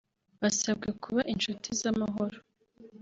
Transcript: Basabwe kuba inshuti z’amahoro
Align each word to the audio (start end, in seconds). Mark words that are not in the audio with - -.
Basabwe 0.41 0.89
kuba 1.03 1.21
inshuti 1.33 1.67
z’amahoro 1.79 2.37